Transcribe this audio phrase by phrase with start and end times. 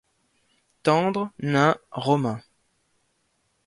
[0.81, 2.41] Tendre, nain romain